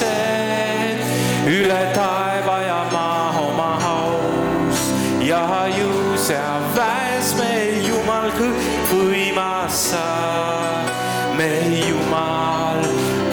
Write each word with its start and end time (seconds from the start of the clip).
valitsed 0.00 1.48
üle 1.48 1.92
taeva 1.94 2.60
ja 2.62 2.84
maa 2.92 3.40
oma 3.40 3.70
aus 3.84 4.80
ja 5.20 5.66
juuse 5.76 6.38
väes 6.76 7.34
meil 7.38 7.84
Jumal 7.84 8.30
kõikvõimas 8.38 9.74
sa, 9.90 10.06
meil 11.36 11.74
Jumal 11.88 12.80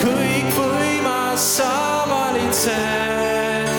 kõikvõimas 0.04 1.48
sa 1.58 1.72
valitsed 2.10 3.72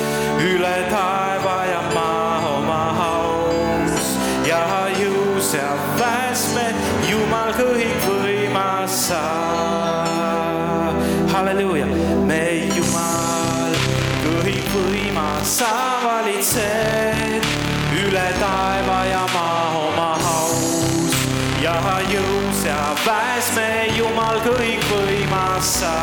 üle 0.49 0.77
taeva 0.93 1.59
ja 1.73 1.83
maa 1.95 2.55
oma 2.57 2.83
aus 3.11 4.15
ja 4.49 4.65
juuse 4.97 5.65
väes 6.01 6.49
meil 6.57 6.77
Jumal 7.11 7.53
kõikvõimas 7.59 9.03
sa. 9.09 9.25
Hallelujah. 11.39 11.89
May 12.27 12.78
kõikvõimas, 14.79 15.59
sa 15.59 15.99
valitsed 16.05 17.47
üle 17.99 18.27
taeva 18.39 18.99
ja 19.09 19.25
maa 19.33 19.65
oma 19.79 20.11
aus 20.31 21.17
ja 21.63 21.75
jõus 22.13 22.65
ja 22.65 22.95
päästme 23.05 23.89
Jumal 23.97 24.39
kõikvõimas 24.45 25.73
sa. 25.81 25.95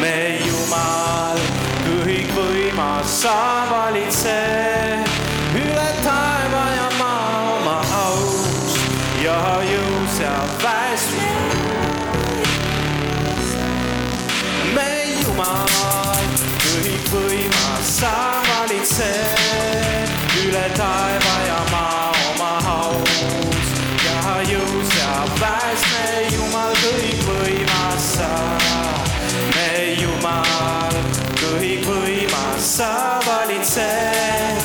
me 0.00 0.40
Jumal 0.44 1.40
kõikvõimas, 1.86 3.20
sa 3.22 3.36
valitsed 3.70 5.08
üle 5.56 5.90
taeva 6.04 6.64
ja 6.76 6.88
maa 6.98 7.44
oma 7.56 7.80
aus 8.04 8.78
ja 9.24 9.40
jõus 9.64 10.20
ja 10.20 10.38
päästme. 10.60 11.54
me 11.54 11.63
Jumal 26.54 26.76
kõikvõimas 26.78 28.04
sa. 28.14 28.28
me 29.56 29.70
Jumal 29.98 30.94
kõikvõimas, 31.40 32.68
sa 32.76 33.18
valitsed 33.26 34.62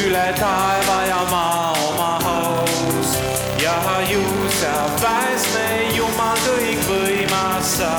üle 0.00 0.24
taeva 0.34 0.96
ja 1.06 1.20
maa 1.30 1.70
oma 1.86 2.10
aus 2.32 3.14
ja 3.62 3.78
jõus 4.10 4.58
ja 4.66 4.74
päästme 4.98 5.94
Jumal 5.94 6.42
kõikvõimas 6.42 7.74
sa. 7.78 7.92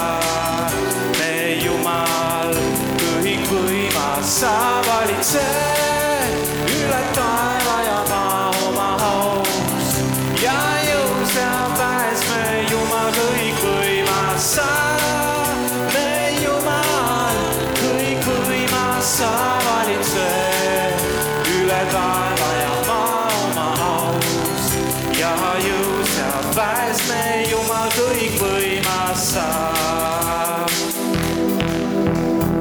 me 1.16 1.36
Jumal 1.64 2.52
kõikvõimas, 3.06 4.36
sa 4.42 4.58
valitsed 4.84 6.68
üle 6.76 7.06
taeva 7.16 7.49
kõikvõimas 14.40 14.42
sa. 14.42 14.80
me 27.08 27.46
Jumal 27.52 27.90
kõikvõimas, 27.96 29.19